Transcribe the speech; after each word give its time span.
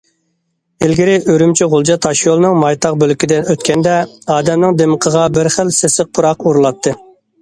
ئىلگىرى 0.85 1.17
ئۈرۈمچى- 1.33 1.67
غۇلجا 1.73 1.97
تاشيولىنىڭ 2.07 2.57
مايتاغ 2.63 2.97
بۆلىكىدىن 3.03 3.53
ئۆتكەندە، 3.55 3.93
ئادەمنىڭ 4.37 4.81
دىمىقىغا 4.81 5.29
بىر 5.37 5.51
خىل 5.59 5.75
سېسىق 5.81 6.11
پۇراق 6.19 6.43
ئۇرۇلاتتى. 6.49 6.97